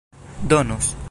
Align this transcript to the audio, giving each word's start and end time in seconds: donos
donos 0.43 0.95